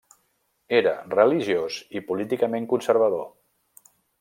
Era 0.77 0.93
religiós 1.11 1.77
i 1.99 2.03
políticament 2.09 2.67
conservador. 2.73 3.25